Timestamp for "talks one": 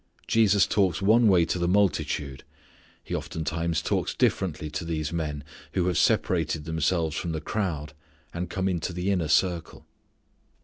0.65-1.27